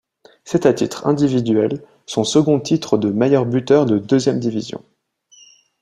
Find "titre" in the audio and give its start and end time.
0.73-1.05, 2.59-2.97